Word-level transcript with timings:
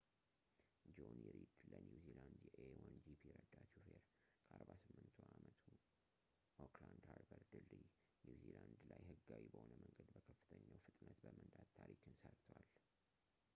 ጆኒ 0.97 1.15
ሪድ፣ 1.35 1.49
ለኒው 1.71 1.97
ዚላንድ 2.05 2.45
የa1gp 2.59 3.23
ረዳት 3.35 3.65
ሹፌር፣ 3.73 3.99
ከ 4.47 4.55
48 4.59 5.21
አመቱ 5.25 5.63
ኦክላድ 6.65 7.03
ሃርበር 7.09 7.43
ድልድይ፣ 7.51 7.83
ኒው 8.27 8.35
ዚላንድ 8.45 8.81
ላይ 8.91 9.03
ህጋዊ 9.11 9.43
በሆነ 9.55 9.71
መንገድ 9.83 10.09
በከፍተኛው 10.15 10.81
ፍጥነት 10.87 11.19
በመንዳት 11.25 11.69
ታሪክን 11.81 12.15
ሰርቷል 12.23 12.65